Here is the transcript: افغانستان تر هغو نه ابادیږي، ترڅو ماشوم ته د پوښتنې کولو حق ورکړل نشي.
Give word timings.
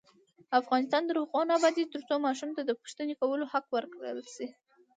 افغانستان 0.59 1.01
تر 1.09 1.15
هغو 1.23 1.41
نه 1.49 1.53
ابادیږي، 1.59 1.91
ترڅو 1.93 2.15
ماشوم 2.25 2.49
ته 2.57 2.61
د 2.65 2.71
پوښتنې 2.81 3.13
کولو 3.21 3.45
حق 3.53 3.65
ورکړل 3.75 4.17
نشي. 4.25 4.47